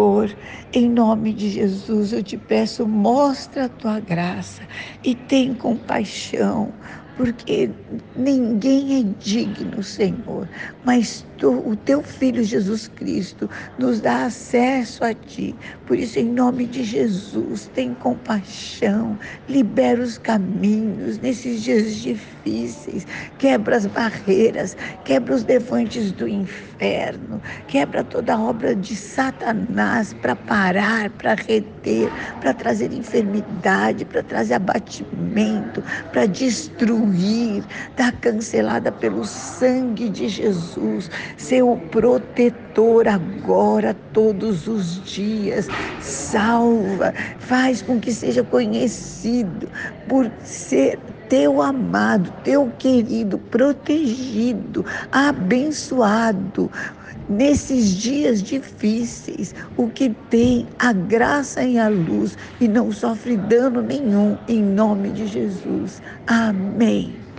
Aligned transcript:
Senhor, 0.00 0.34
em 0.72 0.88
nome 0.88 1.34
de 1.34 1.50
Jesus, 1.50 2.14
eu 2.14 2.22
te 2.22 2.38
peço, 2.38 2.88
mostra 2.88 3.66
a 3.66 3.68
tua 3.68 4.00
graça 4.00 4.66
e 5.04 5.14
tem 5.14 5.54
compaixão, 5.54 6.72
porque 7.20 7.68
ninguém 8.16 8.98
é 8.98 9.22
digno, 9.22 9.82
Senhor, 9.82 10.48
mas 10.86 11.22
tu, 11.36 11.50
o 11.68 11.76
teu 11.76 12.02
Filho 12.02 12.42
Jesus 12.42 12.88
Cristo 12.88 13.48
nos 13.78 14.00
dá 14.00 14.24
acesso 14.24 15.04
a 15.04 15.12
ti. 15.12 15.54
Por 15.86 15.98
isso, 15.98 16.18
em 16.18 16.24
nome 16.24 16.64
de 16.64 16.82
Jesus, 16.82 17.70
tem 17.74 17.92
compaixão, 17.92 19.18
libera 19.46 20.00
os 20.00 20.16
caminhos 20.16 21.18
nesses 21.18 21.62
dias 21.62 21.96
difíceis, 21.96 23.06
quebra 23.38 23.76
as 23.76 23.84
barreiras, 23.84 24.74
quebra 25.04 25.34
os 25.34 25.44
devantes 25.44 26.12
do 26.12 26.26
inferno, 26.26 27.42
quebra 27.68 28.02
toda 28.02 28.38
obra 28.38 28.74
de 28.74 28.96
Satanás 28.96 30.14
para 30.14 30.34
parar, 30.34 31.10
para 31.10 31.34
reter, 31.34 32.10
para 32.40 32.54
trazer 32.54 32.92
enfermidade, 32.94 34.06
para 34.06 34.22
trazer 34.22 34.54
abatimento, 34.54 35.82
para 36.12 36.26
destruir, 36.26 37.09
da 37.96 38.12
cancelada 38.12 38.92
pelo 38.92 39.24
sangue 39.24 40.08
de 40.08 40.28
Jesus, 40.28 41.10
seu 41.36 41.76
protetor 41.76 43.08
agora, 43.08 43.94
todos 43.94 44.66
os 44.66 45.02
dias. 45.02 45.70
Salva, 45.98 47.12
faz 47.38 47.82
com 47.82 48.00
que 48.00 48.12
seja 48.12 48.44
conhecido 48.44 49.70
por 50.06 50.30
ser 50.38 51.00
teu 51.28 51.62
amado, 51.62 52.32
teu 52.42 52.70
querido, 52.72 53.38
protegido, 53.38 54.84
abençoado. 55.12 56.70
Nesses 57.30 57.90
dias 57.96 58.42
difíceis, 58.42 59.54
o 59.76 59.90
que 59.90 60.10
tem 60.10 60.68
a 60.80 60.92
graça 60.92 61.64
e 61.64 61.78
a 61.78 61.88
luz 61.88 62.36
e 62.60 62.68
não 62.68 62.92
sofre 62.92 63.38
dano 63.38 63.82
nenhum, 63.82 64.38
em 64.48 64.64
nome 64.64 65.12
de 65.12 65.28
Jesus. 65.28 66.02
Amém. 66.26 67.29